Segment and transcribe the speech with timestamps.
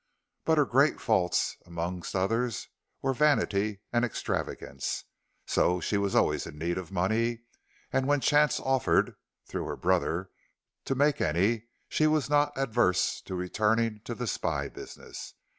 [0.45, 2.69] But her great faults amongst others
[3.03, 5.03] were vanity and extravagance,
[5.45, 7.43] so she was always in need of money,
[7.93, 9.13] and when chance offered,
[9.45, 10.31] through her brother,
[10.85, 15.35] to make any, she was not averse to returning to the spy business.